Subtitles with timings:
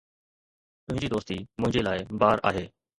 [0.85, 2.69] تنهنجي دوستي مون لاءِ بار آهي